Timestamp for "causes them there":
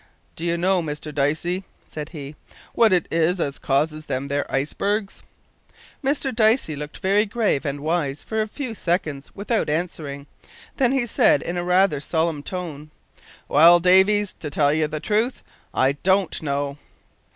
3.59-4.51